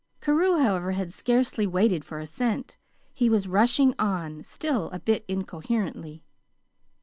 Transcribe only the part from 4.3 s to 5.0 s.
still a